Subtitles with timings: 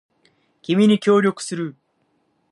[0.63, 1.75] 君に協力する